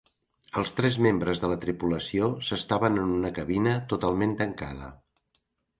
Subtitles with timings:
[0.61, 4.95] Els tres membres de la tripulació s'estaven en una cabina totalment tancada.